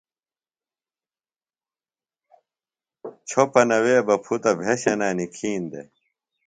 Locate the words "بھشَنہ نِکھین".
4.59-5.61